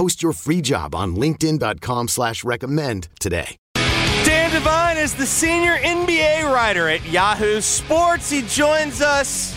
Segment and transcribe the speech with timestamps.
[0.00, 3.58] Post your free job on linkedin.com slash recommend today.
[3.74, 8.30] Dan Devine is the senior NBA writer at Yahoo Sports.
[8.30, 9.54] He joins us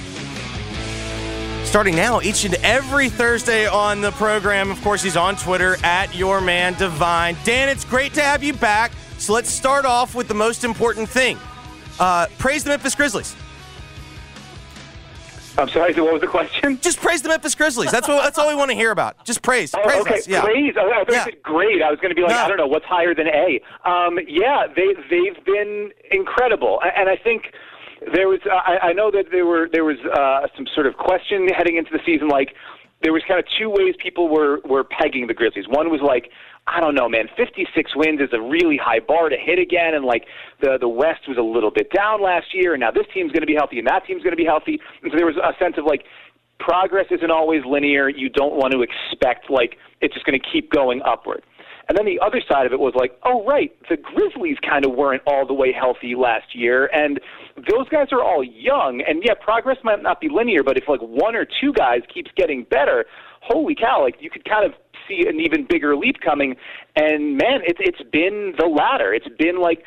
[1.64, 4.70] starting now each and every Thursday on the program.
[4.70, 7.38] Of course, he's on Twitter at your man Devine.
[7.46, 8.92] Dan, it's great to have you back.
[9.20, 11.38] So let's start off with the most important thing.
[12.02, 13.34] Uh, praise the Memphis Grizzlies.
[15.58, 15.94] I'm sorry.
[15.94, 16.80] So what was the question?
[16.82, 17.92] Just praise the Memphis Grizzlies.
[17.92, 18.24] That's what.
[18.24, 19.24] That's all we want to hear about.
[19.24, 19.74] Just praise.
[19.76, 20.28] Oh, praise okay, us.
[20.28, 20.42] Yeah.
[20.42, 20.74] praise.
[20.78, 21.18] Oh, I thought Yeah.
[21.26, 21.82] you said great.
[21.82, 22.38] I was going to be like, No.
[22.44, 23.62] I don't know, what's higher than A?
[23.86, 27.54] Um, yeah, they they've been incredible, and I think
[28.14, 28.40] there was.
[28.52, 31.92] I, I know that there were there was uh, some sort of question heading into
[31.92, 32.56] the season, like
[33.04, 35.68] there was kind of two ways people were were pegging the Grizzlies.
[35.68, 36.32] One was like.
[36.66, 37.28] I don't know, man.
[37.36, 40.24] 56 wins is a really high bar to hit again, and like
[40.62, 43.42] the the West was a little bit down last year, and now this team's going
[43.42, 45.52] to be healthy, and that team's going to be healthy, and so there was a
[45.60, 46.06] sense of like
[46.60, 48.08] progress isn't always linear.
[48.08, 51.44] You don't want to expect like it's just going to keep going upward.
[51.90, 54.94] And then the other side of it was like, oh right, the Grizzlies kind of
[54.94, 57.20] weren't all the way healthy last year, and
[57.58, 59.04] those guys are all young.
[59.08, 62.32] And yeah, progress might not be linear, but if like one or two guys keeps
[62.38, 63.06] getting better,
[63.42, 64.02] holy cow!
[64.02, 64.74] Like you could kind of
[65.08, 66.56] see an even bigger leap coming.
[66.96, 69.14] And man, it's it's been the latter.
[69.14, 69.84] It's been like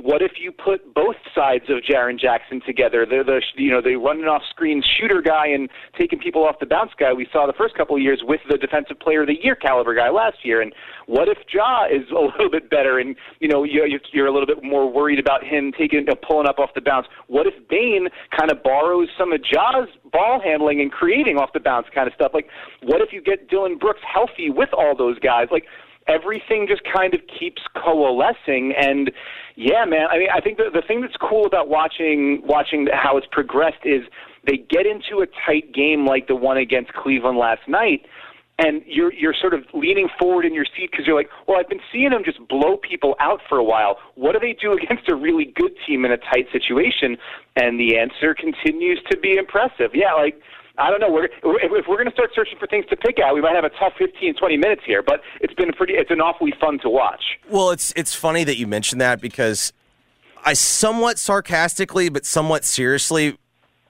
[0.00, 3.04] what if you put both sides of Jaren Jackson together?
[3.08, 5.68] They're the the you know the running off screen shooter guy and
[5.98, 8.56] taking people off the bounce guy we saw the first couple of years with the
[8.56, 10.62] defensive player of the year caliber guy last year.
[10.62, 10.72] And
[11.06, 14.32] what if Ja is a little bit better and you know you you- you're a
[14.32, 17.06] little bit more worried about him taking uh, pulling up off the bounce?
[17.26, 18.08] What if Bane
[18.38, 22.14] kind of borrows some of Ja's ball handling and creating off the bounce kind of
[22.14, 22.30] stuff?
[22.32, 22.48] Like
[22.82, 25.48] what if you get Dillon Brooks healthy with all those guys?
[25.50, 25.64] Like
[26.06, 29.10] everything just kind of keeps coalescing and
[29.56, 33.16] yeah man i mean i think the the thing that's cool about watching watching how
[33.16, 34.02] it's progressed is
[34.46, 38.04] they get into a tight game like the one against cleveland last night
[38.58, 41.68] and you're you're sort of leaning forward in your seat because you're like, well, I've
[41.68, 43.98] been seeing them just blow people out for a while.
[44.14, 47.16] What do they do against a really good team in a tight situation?
[47.56, 49.90] And the answer continues to be impressive.
[49.94, 50.40] Yeah, like
[50.76, 51.10] I don't know.
[51.10, 53.54] We're, if if we're going to start searching for things to pick at, we might
[53.54, 55.02] have a tough 15, 20 minutes here.
[55.02, 55.94] But it's been pretty.
[55.94, 57.22] It's been awfully fun to watch.
[57.48, 59.72] Well, it's it's funny that you mentioned that because
[60.44, 63.38] I somewhat sarcastically, but somewhat seriously,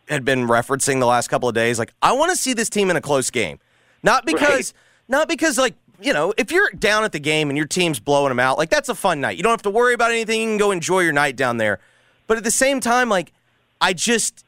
[0.08, 1.78] had been referencing the last couple of days.
[1.78, 3.58] Like, I want to see this team in a close game,
[4.02, 4.72] not because, Right.
[5.08, 8.28] not because, like, you know, if you're down at the game and your team's blowing
[8.28, 9.38] them out, like that's a fun night.
[9.38, 10.40] You don't have to worry about anything.
[10.42, 11.78] You can go enjoy your night down there.
[12.26, 13.32] But at the same time, like,
[13.80, 14.43] I just,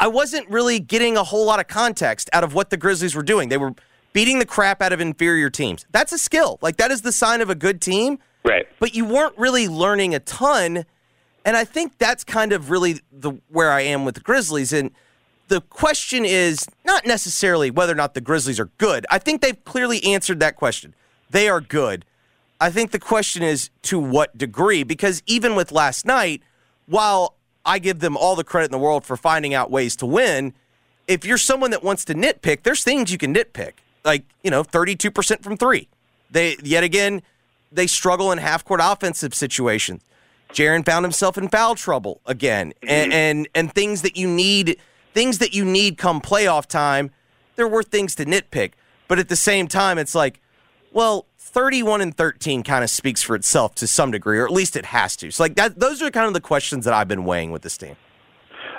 [0.00, 3.22] I wasn't really getting a whole lot of context out of what the Grizzlies were
[3.22, 3.50] doing.
[3.50, 3.74] They were
[4.12, 5.86] beating the crap out of inferior teams.
[5.92, 6.58] That's a skill.
[6.62, 8.66] Like, that is the sign of a good team Right.
[8.80, 10.86] but you weren't really learning a ton.
[11.44, 14.72] And I think that's kind of really the where I am with the Grizzlies.
[14.72, 14.90] And
[15.48, 19.06] the question is not necessarily whether or not the Grizzlies are good.
[19.10, 20.94] I think they've clearly answered that question.
[21.28, 22.04] They are good.
[22.60, 26.42] I think the question is to what degree, because even with last night,
[26.86, 30.06] while I give them all the credit in the world for finding out ways to
[30.06, 30.54] win,
[31.06, 33.72] if you're someone that wants to nitpick, there's things you can nitpick.
[34.04, 35.88] Like, you know, 32% from three.
[36.30, 37.22] They yet again,
[37.72, 40.02] they struggle in half court offensive situations.
[40.52, 42.72] Jaren found himself in foul trouble again.
[42.82, 43.18] And, mm-hmm.
[43.18, 44.78] and and things that you need
[45.12, 47.10] things that you need come playoff time,
[47.56, 48.72] there were things to nitpick.
[49.08, 50.40] But at the same time, it's like,
[50.92, 54.76] well, 31 and 13 kind of speaks for itself to some degree, or at least
[54.76, 55.30] it has to.
[55.30, 57.76] So like that those are kind of the questions that I've been weighing with this
[57.76, 57.96] team.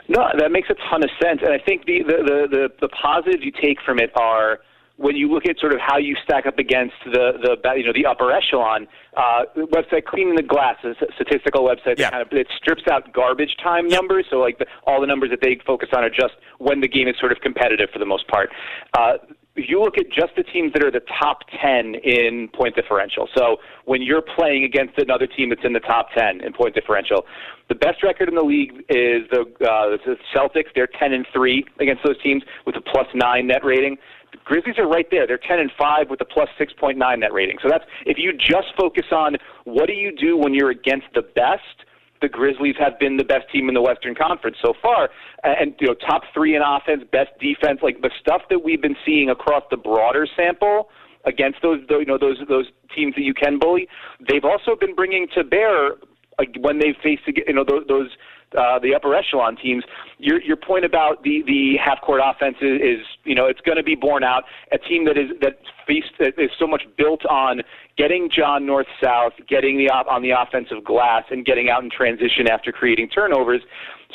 [0.08, 2.90] No, that makes a ton of sense, and I think the the the, the, the
[2.90, 4.60] positives you take from it are
[4.98, 7.94] when you look at sort of how you stack up against the the you know
[7.94, 8.88] the upper echelon
[9.18, 9.44] uh,
[9.74, 12.10] website, cleaning the glass, is a statistical website Yeah.
[12.12, 14.26] kind of it strips out garbage time numbers.
[14.30, 17.08] So like the, all the numbers that they focus on are just when the game
[17.08, 18.50] is sort of competitive for the most part.
[18.94, 19.14] Uh,
[19.56, 23.58] you look at just the teams that are the top 10 in point differential, so
[23.86, 27.26] when you're playing against another team that's in the top 10 in point differential,
[27.68, 30.68] the best record in the league is the, uh, the Celtics.
[30.76, 33.98] They're 10 and 3 against those teams with a plus 9 net rating.
[34.32, 35.28] The Grizzlies are right there.
[35.28, 37.58] They're 10 and 5 with a plus 6.9 net rating.
[37.62, 41.22] So that's if you just focus on what do you do when you're against the
[41.22, 41.64] best–
[42.22, 45.10] the Grizzlies have been the best team in the Western Conference so far,
[45.44, 48.96] and you know top three in offense, best defense, like the stuff that we've been
[49.06, 50.90] seeing across the broader sample
[51.26, 53.88] against those you know those those teams that you can bully.
[54.30, 55.96] They've also been bringing to bear
[56.40, 58.10] like when they face you know those, those
[58.58, 59.84] uh, the upper echelon teams.
[60.18, 63.78] Your your point about the the half court offense is, is you know it's going
[63.78, 64.44] to be borne out.
[64.72, 67.62] A team that is that feast that is so much built on
[67.98, 71.90] getting Ja north south, getting the op- on the offensive glass, and getting out in
[71.90, 73.62] transition after creating turnovers.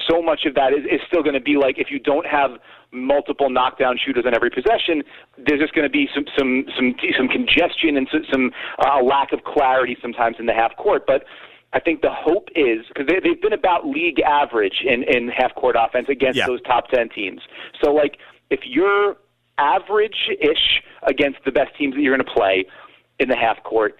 [0.08, 2.52] So much of that is, is still going to be like if you don't have
[2.92, 5.02] multiple knockdown shooters on every possession,
[5.36, 8.50] there's just going to be some some some some congestion and some, some
[8.84, 11.04] uh, lack of clarity sometimes in the half court.
[11.06, 11.24] But
[11.76, 15.54] I think the hope is because they, they've been about league average in, in half
[15.54, 16.46] court offense against yeah.
[16.46, 17.42] those top 10 teams.
[17.84, 18.16] So, like,
[18.48, 19.16] if you're
[19.58, 22.64] average ish against the best teams that you're going to play
[23.20, 23.98] in the half court,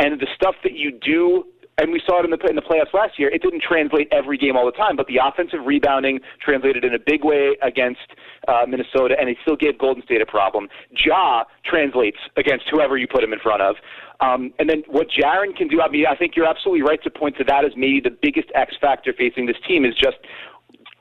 [0.00, 1.46] and the stuff that you do
[1.82, 3.28] and we saw it in the in the playoffs last year.
[3.28, 6.98] It didn't translate every game all the time, but the offensive rebounding translated in a
[6.98, 8.06] big way against
[8.46, 10.68] uh, Minnesota, and it still gave Golden State a problem.
[10.90, 13.76] Ja translates against whoever you put him in front of.
[14.20, 17.10] Um, and then what Jaren can do, I mean, I think you're absolutely right to
[17.10, 20.18] point to that as maybe the biggest X factor facing this team is just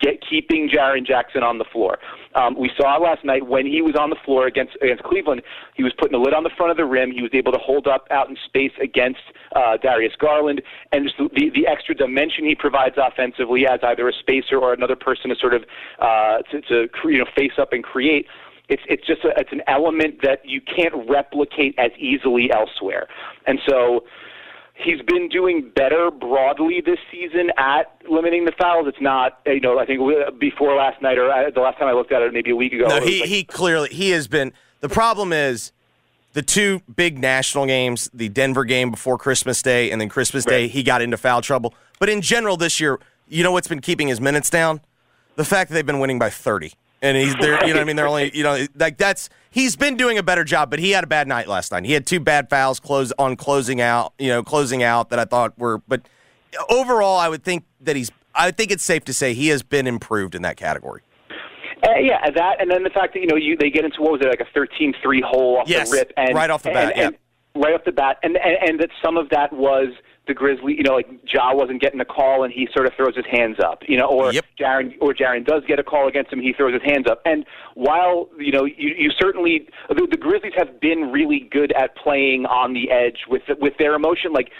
[0.01, 1.99] get keeping Jaren Jackson on the floor.
[2.35, 5.41] Um, we saw last night when he was on the floor against against Cleveland,
[5.75, 7.11] he was putting the lid on the front of the rim.
[7.11, 9.21] He was able to hold up out in space against
[9.55, 10.61] uh, Darius Garland,
[10.91, 14.95] and just the the extra dimension he provides offensively as either a spacer or another
[14.95, 15.63] person to sort of
[15.99, 18.25] uh, to, to you know face up and create
[18.69, 23.07] it's it's just a, it's an element that you can't replicate as easily elsewhere.
[23.45, 24.05] And so
[24.83, 28.87] he's been doing better broadly this season at limiting the fouls.
[28.87, 29.99] It's not, you know, I think
[30.39, 32.73] before last night or uh, the last time I looked at it, maybe a week
[32.73, 32.87] ago.
[32.87, 34.53] No, he like, he clearly he has been.
[34.79, 35.71] The problem is
[36.33, 40.67] the two big national games, the Denver game before Christmas Day, and then Christmas Day,
[40.67, 41.73] he got into foul trouble.
[41.99, 44.81] But in general, this year, you know what's been keeping his minutes down?
[45.35, 47.65] The fact that they've been winning by thirty and he's there.
[47.65, 50.43] You know, I mean, they're only you know like that's he's been doing a better
[50.43, 51.85] job, but he had a bad night last night.
[51.85, 54.13] He had two bad fouls close on closing out.
[54.19, 56.07] You know, closing out that I thought were, but
[56.69, 58.11] overall, I would think that he's.
[58.33, 61.01] I think it's safe to say he has been improved in that category.
[61.83, 64.11] Uh, yeah, that, and then the fact that you know you they get into what
[64.11, 66.93] was it like a 13-3 hole off yes, the rip, and right off the bat,
[66.93, 67.07] and, yeah.
[67.07, 67.17] And
[67.55, 69.87] right off the bat, and, and and that some of that was
[70.31, 73.17] the Grizzly, you know, like Ja wasn't getting a call and he sort of throws
[73.17, 74.45] his hands up, you know, or yep.
[74.57, 77.21] Jaren or Jaren does get a call against him, he throws his hands up.
[77.25, 77.45] And
[77.75, 82.45] while you know, you, you certainly the, the Grizzlies have been really good at playing
[82.45, 84.51] on the edge with with their emotion, like.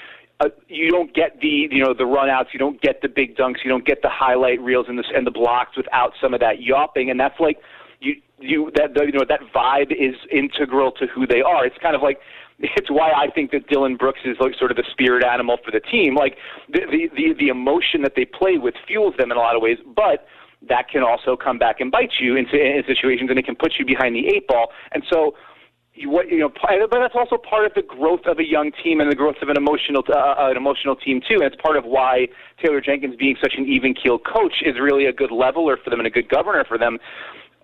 [0.44, 3.57] Uh, you don't get the you know the runouts, you don't get the big dunks,
[3.63, 6.56] you don't get the highlight reels and the and the blocks without some of that
[6.57, 7.59] yawping, and that's like
[8.00, 11.63] you you that the, you know that vibe is integral to who they are.
[11.63, 12.17] It's kind of like
[12.61, 15.71] it's why I think that Dillon Brooks is like sort of the spirit animal for
[15.71, 16.15] the team.
[16.15, 16.37] Like
[16.69, 19.61] the the the, the emotion that they play with fuels them in a lot of
[19.61, 20.25] ways, but
[20.67, 23.73] that can also come back and bite you in, in situations, and it can put
[23.79, 24.67] you behind the eight ball.
[24.91, 25.33] And so,
[25.95, 29.01] you, what you know, but that's also part of the growth of a young team
[29.01, 31.35] and the growth of an emotional uh, an emotional team too.
[31.35, 32.27] And it's part of why
[32.63, 36.00] Taylor Jenkins being such an even keel coach is really a good leveler for them
[36.00, 37.00] and a good governor for them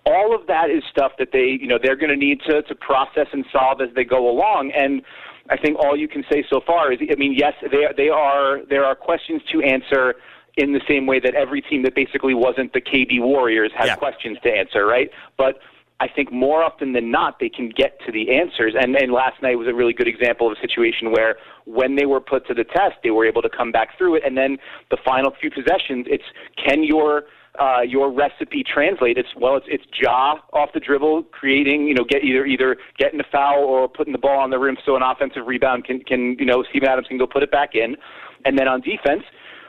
[0.08, 2.74] all of that is stuff that they, you know, they're going to need to to
[2.74, 4.72] process and solve as they go along.
[4.74, 5.02] And
[5.50, 8.64] I think all you can say so far is, I mean, yes, they they are
[8.68, 10.14] there are questions to answer
[10.56, 13.96] in the same way that every team that basically wasn't the KD Warriors has yeah.
[13.96, 15.08] questions to answer, right?
[15.36, 15.60] But
[16.00, 18.74] I think more often than not they can get to the answers.
[18.78, 22.06] And, and last night was a really good example of a situation where when they
[22.06, 24.22] were put to the test, they were able to come back through it.
[24.24, 24.58] And then
[24.90, 26.24] the final few possessions, it's
[26.56, 27.24] can your
[27.58, 29.18] uh, your recipe translate.
[29.18, 33.20] It's well, it's it's Ja off the dribble, creating you know get either either getting
[33.20, 36.36] a foul or putting the ball on the rim so an offensive rebound can can
[36.38, 37.96] you know Steven Adams can go put it back in,
[38.44, 39.22] and then on defense.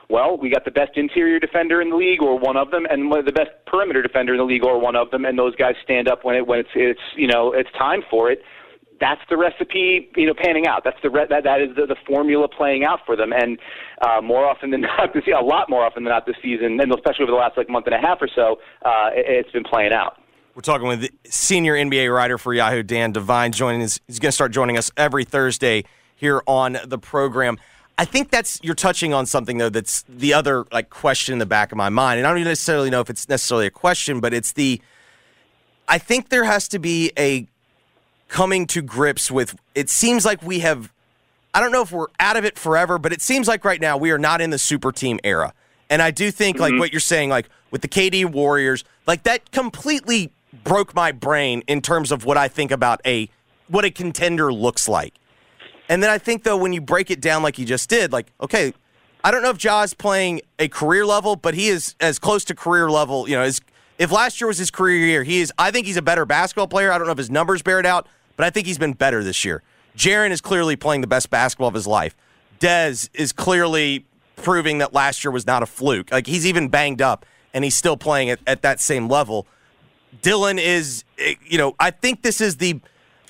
[0.10, 3.12] Well, we got the best interior defender in the league, or one of them, and
[3.12, 5.56] one of the best perimeter defender in the league, or one of them, and those
[5.56, 8.42] guys stand up when it when it's it's you know it's time for it
[9.00, 10.84] that's the recipe, you know, panning out.
[10.84, 13.32] That's the re- that that is the, the formula playing out for them.
[13.34, 13.58] And
[14.02, 16.94] uh, more often than not, this a lot more often than not this season, and
[16.94, 19.64] especially over the last like month and a half or so, uh, it, it's been
[19.64, 20.22] playing out.
[20.56, 24.00] We're talking with senior NBA writer for Yahoo, Dan Devine, joining us.
[24.08, 27.58] He's going to start joining us every Thursday here on the program.
[27.98, 31.46] I think that's you're touching on something though that's the other like question in the
[31.46, 34.34] back of my mind, and I don't necessarily know if it's necessarily a question, but
[34.34, 34.82] it's the
[35.88, 37.48] I think there has to be a
[38.30, 40.94] coming to grips with it seems like we have
[41.54, 43.98] I don't know if we're out of it forever, but it seems like right now
[43.98, 45.54] we are not in the super team era.
[45.90, 46.80] And I do think like mm-hmm.
[46.80, 50.32] what you're saying like with the KD Warriors, like that completely
[50.64, 53.30] broke my brain in terms of what I think about a
[53.68, 55.16] what a contender looks like.
[55.90, 58.32] And then I think though when you break it down like you just did, like
[58.40, 58.74] okay,
[59.24, 62.56] I don't know if Ja's playing a career level, but he is as close to
[62.56, 63.28] career level.
[63.28, 63.60] You know, as
[63.98, 65.52] if last year was his career year, he is.
[65.58, 66.92] I think he's a better basketball player.
[66.92, 68.08] I don't know if his numbers bear it out,
[68.40, 69.64] but I think he's been better this year.
[69.98, 72.16] Jaren is clearly playing the best basketball of his life.
[72.62, 74.06] Dez is clearly
[74.38, 76.10] proving that last year was not a fluke.
[76.10, 79.46] Like he's even banged up, and he's still playing at, at that same level.
[80.22, 82.80] Dillon is, eh, you know, I think this is the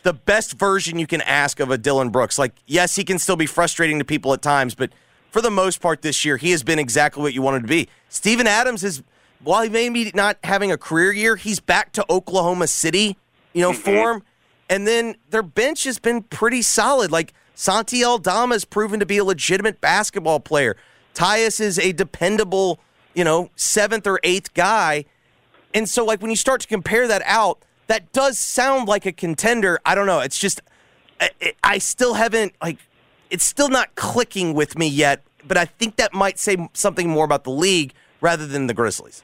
[0.03, 2.37] the best version you can ask of a Dillon Brooks.
[2.37, 4.91] Like, yes, he can still be frustrating to people at times, but
[5.31, 7.89] for the most part this year, he has been exactly what you wanted to be.
[8.09, 9.01] Steven Adams is,
[9.43, 13.17] while he may be not having a career year, he's back to Oklahoma City,
[13.53, 14.21] you know, form.
[14.69, 17.11] And then their bench has been pretty solid.
[17.11, 20.77] Like Santi Aldama has proven to be a legitimate basketball player.
[21.13, 22.79] Tyus is a dependable,
[23.13, 25.05] you know, seventh or eighth guy.
[25.73, 29.11] And so, like, when you start to compare that out, that does sound like a
[29.11, 29.79] contender.
[29.85, 30.19] I don't know.
[30.19, 30.61] It's just,
[31.19, 31.29] I,
[31.63, 32.77] I still haven't, like,
[33.29, 37.25] it's still not clicking with me yet, but I think that might say something more
[37.25, 39.21] about the league rather than the Grizzlies.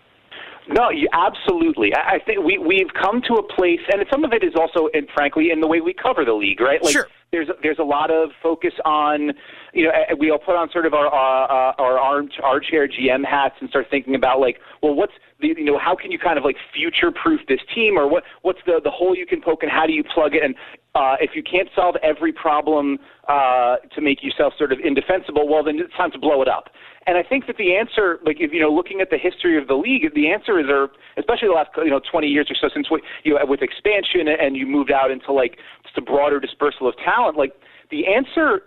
[0.67, 1.93] No, you, absolutely.
[1.93, 4.89] I, I think we we've come to a place, and some of it is also,
[4.93, 6.83] and frankly, in the way we cover the league, right?
[6.83, 7.07] Like, Sure.
[7.31, 9.33] There's there's a lot of focus on,
[9.73, 13.25] you know, eh, we all put on sort of our uh, our arm armchair GM
[13.25, 16.37] hats and start thinking about like, well, what's the you know how can you kind
[16.37, 19.63] of like future proof this team or what what's the the hole you can poke
[19.63, 20.55] and how do you plug it and
[20.95, 25.61] uh, if you can't solve every problem uh, to make yourself sort of indefensible, well
[25.61, 26.69] then it's time to blow it up.
[27.07, 29.67] And I think that the answer, like if you know, looking at the history of
[29.67, 32.73] the league, the answer is, or especially the last you know 20 years or so
[32.73, 36.39] since we, you know, with expansion and you moved out into like just a broader
[36.39, 37.53] dispersal of talent, like
[37.91, 38.63] the answer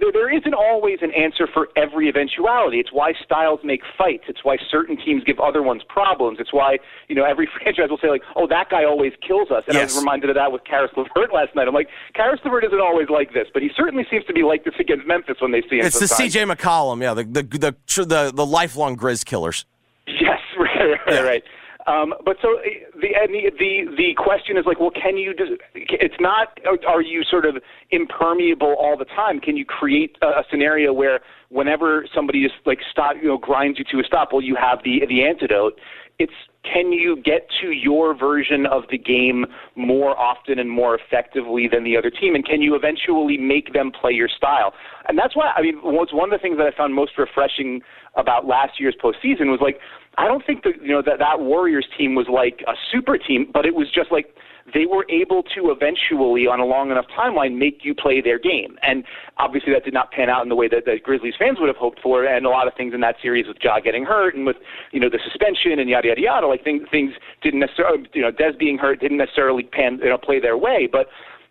[0.00, 2.78] there, there isn't always an answer for every eventuality.
[2.78, 4.24] It's why styles make fights.
[4.28, 6.38] It's why certain teams give other ones problems.
[6.40, 9.64] It's why you know every franchise will say like, "Oh, that guy always kills us."
[9.68, 11.68] And I was reminded of that with Caris LeVert last night.
[11.68, 14.64] I'm like, Caris LeVert isn't always like this, but he certainly seems to be like
[14.64, 15.86] this against Memphis when they see him.
[15.86, 16.06] It's the.
[16.06, 19.64] CJ McCollum, yeah, the the the the, the lifelong Grizz killers.
[20.06, 21.44] Yes, right, right, right.
[21.86, 22.62] Um, but so uh,
[23.00, 25.34] the, the the the question is like, well, can you?
[25.74, 26.58] It's not.
[26.86, 27.56] Are you sort of
[27.90, 29.40] impermeable all the time?
[29.40, 33.78] Can you create a, a scenario where whenever somebody just like stop, you know, grinds
[33.78, 35.78] you to a stop, well, you have the the antidote.
[36.18, 41.68] It's can you get to your version of the game more often and more effectively
[41.70, 44.72] than the other team, and can you eventually make them play your style?
[45.08, 47.80] And that's why I mean, what's one of the things that I found most refreshing
[48.16, 49.80] about last year's postseason was like
[50.18, 53.50] I don't think that you know that that Warriors team was like a super team,
[53.52, 54.34] but it was just like
[54.74, 58.78] they were able to eventually, on a long enough timeline, make you play their game.
[58.82, 59.04] And
[59.38, 61.76] obviously, that did not pan out in the way that the Grizzlies fans would have
[61.76, 62.24] hoped for.
[62.24, 64.56] And a lot of things in that series with Ja getting hurt and with
[64.92, 68.30] you know the suspension and yada yada yada, like things things didn't necessarily you know
[68.30, 71.06] Des being hurt didn't necessarily pan you know play their way, but.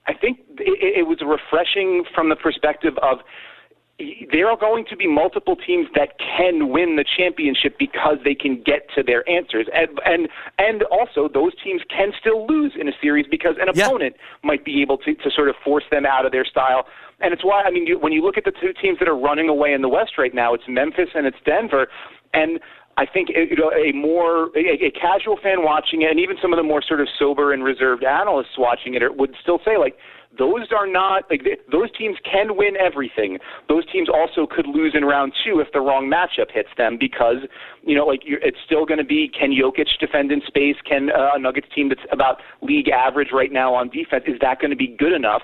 [0.07, 3.19] I think it, it was refreshing from the perspective of
[4.31, 8.61] there are going to be multiple teams that can win the championship because they can
[8.63, 12.93] get to their answers, and and and also those teams can still lose in a
[13.01, 13.87] series because an Yeah.
[13.87, 16.87] opponent might be able to to sort of force them out of their style.
[17.19, 19.17] And it's why I mean, you, when you look at the two teams that are
[19.17, 21.87] running away in the West right now, it's Memphis and it's Denver,
[22.33, 22.59] and.
[23.01, 26.37] I think uh, you know, a more a, a casual fan watching it, and even
[26.39, 29.77] some of the more sort of sober and reserved analysts watching it, would still say
[29.77, 29.97] like
[30.37, 33.39] those are not like th- those teams can win everything.
[33.67, 37.37] Those teams also could lose in round two if the wrong matchup hits them because
[37.81, 40.77] you know like you're, it's still going to be can Jokic defend in space?
[40.87, 44.61] Can uh, a Nuggets team that's about league average right now on defense is that
[44.61, 45.41] going to be good enough?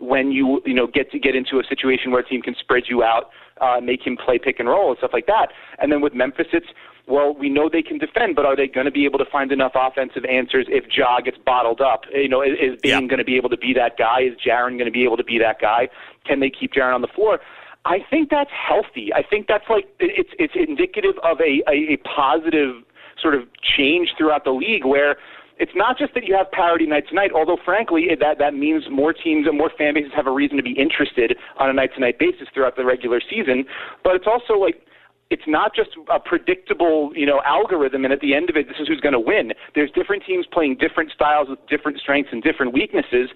[0.00, 2.84] when you you know get to get into a situation where a team can spread
[2.88, 5.48] you out, uh, make him play pick and roll and stuff like that.
[5.78, 6.66] And then with Memphis, it's
[7.10, 9.50] well, we know they can defend, but are they going to be able to find
[9.52, 12.02] enough offensive answers if Ja gets bottled up?
[12.14, 13.06] You know, is, is Bane Yeah.
[13.08, 14.20] going to be able to be that guy?
[14.22, 15.88] Is Jaren going to be able to be that guy?
[16.24, 17.40] Can they keep Jaren on the floor?
[17.84, 19.12] I think that's healthy.
[19.14, 22.76] I think that's like it's it's indicative of a, a, a positive
[23.20, 23.42] sort of
[23.76, 25.16] change throughout the league where
[25.58, 28.54] it's not just that you have parity night to night, although frankly it- that that
[28.54, 31.72] means more teams and more fan bases have a reason to be interested on a
[31.72, 33.64] night to night basis throughout the regular season.
[34.04, 34.82] But it's also like
[35.30, 38.76] it's not just a predictable, you know, algorithm, and at the end of it, this
[38.80, 39.52] is who's going to win.
[39.74, 43.30] There's different teams playing different styles with different strengths and different weaknesses,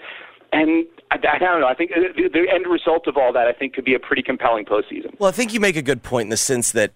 [0.53, 1.67] and I, I don't know.
[1.67, 4.01] I think uh, the, the end result of all that, I think, could be a
[4.01, 5.19] pretty compelling postseason.
[5.19, 6.93] Well, I think you make a good point in the sense that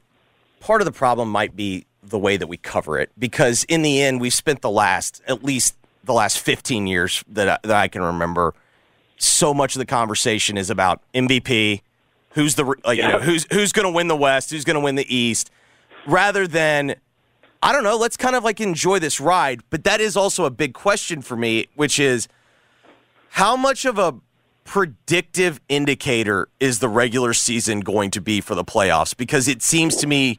[0.61, 4.01] part of the problem might be the way that we cover it because in the
[4.03, 7.89] end we've spent the last at least the last 15 years that I, that I
[7.89, 8.55] can remember.
[9.19, 11.83] So much of the conversation is about MVP,
[12.39, 14.81] who's the like, you know, who's who's going to win the West, who's going to
[14.81, 15.51] win the East,
[16.07, 16.95] rather than
[17.61, 19.63] I don't know, let's kind of like enjoy this ride.
[19.71, 22.29] But that is also a big question for me, which is
[23.31, 24.15] how much of a
[24.63, 29.17] predictive indicator is the regular season going to be for the playoffs?
[29.17, 30.39] Because it seems to me,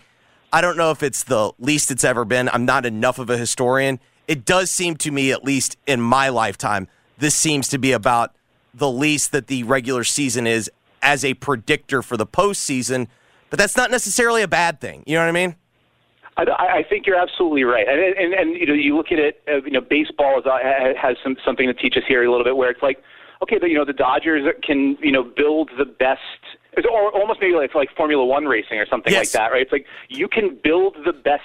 [0.53, 2.47] I don't know if it's the least it's ever been.
[2.47, 3.99] I'm not enough of a historian.
[4.25, 6.87] It does seem to me, at least in my lifetime,
[7.17, 8.33] this seems to be about
[8.73, 13.07] the least that the regular season is as a predictor for the postseason.
[13.49, 15.03] But that's not necessarily a bad thing.
[15.07, 15.55] You know what I mean?
[16.37, 16.43] I,
[16.79, 19.41] I think you're absolutely right, and, and and you know you look at it.
[19.47, 20.57] Uh, you know, baseball is, uh,
[20.99, 23.01] has some something to teach us here a little bit, where it's like,
[23.43, 26.21] okay, the, you know, the Dodgers can you know build the best,
[26.73, 29.33] it's or almost maybe like like Formula One racing or something Yes.
[29.33, 29.63] like that, right?
[29.63, 31.43] It's like you can build the best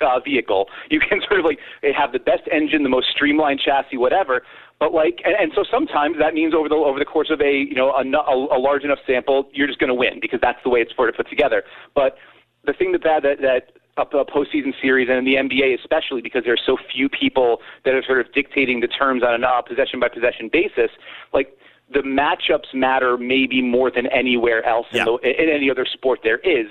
[0.00, 1.58] uh, vehicle, you can sort of like
[1.94, 4.42] have the best engine, the most streamlined chassis, whatever.
[4.80, 7.52] But like, and, and so sometimes that means over the over the course of a
[7.52, 10.58] you know a, a, a large enough sample, you're just going to win because that's
[10.64, 11.62] the way it's sort of put together.
[11.94, 12.16] But
[12.64, 16.54] the thing that that that, a postseason series and in the NBA especially because there
[16.54, 20.00] are so few people that are sort of dictating the terms on a uh, possession
[20.00, 20.90] by possession basis,
[21.34, 21.54] like
[21.92, 25.02] the matchups matter maybe more than anywhere else Yeah.
[25.02, 26.68] in, the, in any other sport there is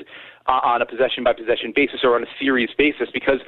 [0.47, 3.41] uh, on a possession by possession basis or on a series basis because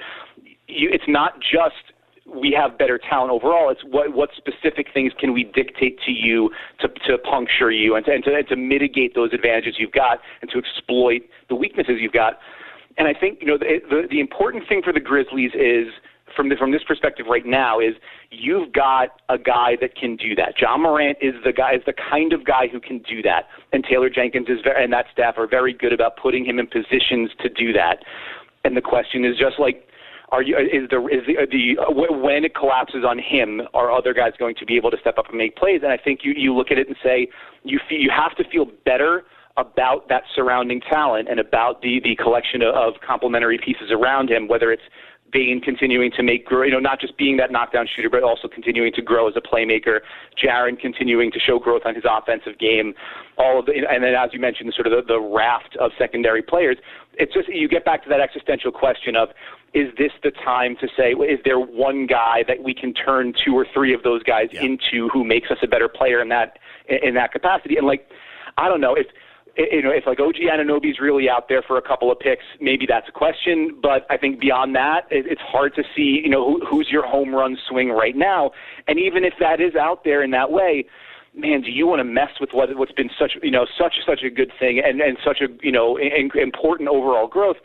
[0.67, 1.90] you, it's not just
[2.33, 3.69] we have better talent overall.
[3.69, 8.05] It's what what specific things can we dictate to you to to puncture you and
[8.05, 11.97] to, and to and to mitigate those advantages you've got and to exploit the weaknesses
[11.99, 12.39] you've got.
[12.97, 15.87] And I think you know the the, the important thing for the Grizzlies is
[16.35, 17.95] from the, from this perspective right now is
[18.29, 20.53] you've got a guy that can do that.
[20.59, 23.83] Ja Morant is the guy is the kind of guy who can do that, and
[23.83, 27.31] Taylor Jenkins is very, and that staff are very good about putting him in positions
[27.41, 28.03] to do that.
[28.63, 29.87] And the question is just like
[30.31, 33.91] are you is the is the, uh, the uh, when it collapses on him are
[33.91, 36.21] other guys going to be able to step up and make plays and I think
[36.23, 37.27] you you look at it and say
[37.63, 39.23] you feel, you have to feel better
[39.57, 44.47] about that surrounding talent and about the the collection of, of complementary pieces around him
[44.47, 44.83] whether it's
[45.31, 48.47] Bane continuing to make grow, you know, not just being that knockdown shooter, but also
[48.47, 49.99] continuing to grow as a playmaker.
[50.41, 52.93] Jaren continuing to show growth on his offensive game.
[53.37, 56.41] All of the, and then as you mentioned, sort of the, the raft of secondary
[56.41, 56.77] players.
[57.13, 59.29] It's just you get back to that existential question of,
[59.73, 63.53] is this the time to say, is there one guy that we can turn two
[63.53, 67.13] or three of those guys into who makes us a better player in that in
[67.15, 67.77] that capacity?
[67.77, 68.07] And like,
[68.57, 69.07] I don't know if
[69.57, 72.85] you know, if like OG Anunoby's really out there for a couple of picks, maybe
[72.87, 73.77] that's a question.
[73.81, 77.33] But I think beyond that, it's hard to see, you know, who, who's your home
[77.33, 78.51] run swing right now.
[78.87, 80.85] And even if that is out there in that way,
[81.35, 84.23] man, do you want to mess with what what's been such, you know, such such
[84.23, 87.57] a good thing and and such a you know in, important overall growth?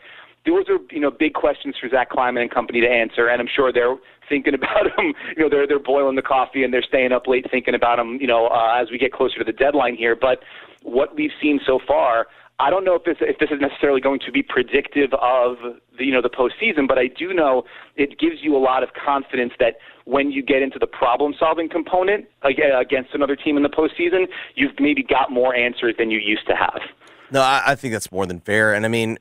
[0.47, 3.49] Those are you know big questions for Zach Kleiman and company to answer, and I'm
[3.53, 3.95] sure they're
[4.29, 5.13] thinking about them.
[5.35, 8.17] You know, they're they're boiling the coffee and they're staying up late thinking about them.
[8.21, 10.39] You know, uh, as we get closer to the deadline here, but
[10.83, 12.27] what we've seen so far,
[12.59, 15.57] I don't know if this if this is necessarily going to be predictive of
[15.97, 18.89] the you know the postseason, but I do know it gives you a lot of
[18.93, 23.69] confidence that when you get into the problem solving component against another team in the
[23.69, 26.81] postseason, you've maybe got more answers than you used to have.
[27.29, 28.73] No, I, I think that's more than fair.
[28.73, 29.17] And I mean,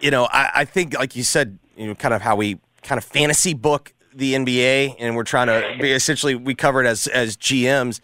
[0.00, 2.98] you know, I, I think, like you said, you know, kind of how we kind
[2.98, 7.06] of fantasy book the NBA, and we're trying to be essentially we cover it as
[7.06, 8.00] as GMs.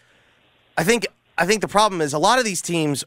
[0.76, 1.06] I think
[1.38, 3.04] I think the problem is a lot of these teams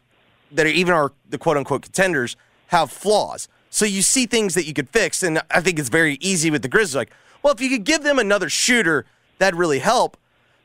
[0.51, 2.35] that are even are the quote unquote contenders
[2.67, 3.47] have flaws.
[3.69, 6.63] So you see things that you could fix, and I think it's very easy with
[6.63, 6.95] the Grizzlies.
[6.95, 7.11] Like,
[7.43, 9.05] well, if you could give them another shooter,
[9.37, 10.17] that'd really help.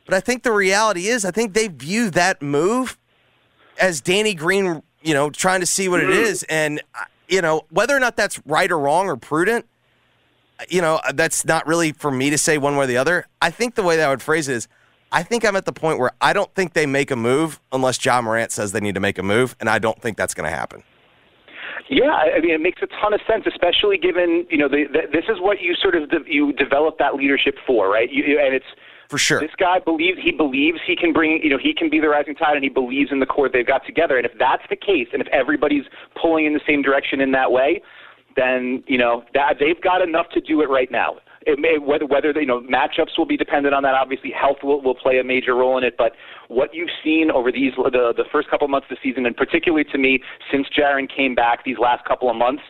[0.07, 2.99] But I think the reality is, I think they view that move
[3.81, 6.83] as Danny Green, you know, trying to see what it is, and
[7.29, 9.67] you know whether or not that's right or wrong or prudent.
[10.69, 13.27] You know, uh, that's not really for me to say one way or the other.
[13.43, 14.69] I think the way that I would phrase it is,
[15.11, 18.03] I think I'm at the point where I don't think they make a move unless
[18.05, 20.49] Ja Morant says they need to make a move, and I don't think that's going
[20.49, 20.85] to happen.
[21.91, 25.01] Yeah, I mean, it makes a ton of sense, especially given you know the, the,
[25.13, 28.11] this is what you sort of de- you develop that leadership for, right?
[28.11, 28.65] You- and it's
[29.15, 29.39] For sure.
[29.39, 32.35] this guy believes he believes he can bring you know he can be the rising
[32.35, 34.17] tide, and he believes in the core they've got together.
[34.17, 35.85] And if that's the case, and if everybody's
[36.21, 37.81] pulling in the same direction in that way,
[38.35, 41.19] then you know that they've got enough to do it right now.
[41.47, 43.95] It may, whether whether you know matchups will be dependent on that.
[43.95, 45.95] Obviously, health will, will play a major role in it.
[45.97, 46.13] But
[46.49, 49.37] what you've seen over these the the first couple of months of the season, and
[49.37, 52.65] particularly to me since Jaren came back these last couple of months,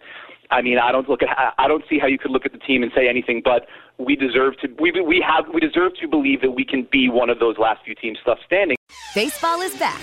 [0.55, 2.59] I mean, I don't look at I don't see how you could look at the
[2.59, 3.67] team and say anything but
[3.99, 7.29] we deserve to we we have we deserve to believe that we can be one
[7.29, 8.77] of those last few teams left standing.
[9.17, 10.01] Baseball is back,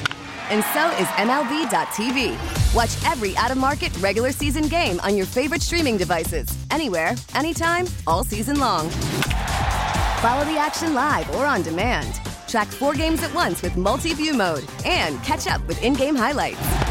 [0.49, 2.35] and so is MLB.tv.
[2.75, 7.85] Watch every out of market regular season game on your favorite streaming devices, anywhere, anytime,
[8.05, 8.89] all season long.
[10.19, 12.19] Follow the action live or on demand.
[12.49, 16.90] Track four games at once with multi-view mode and catch up with in-game highlights.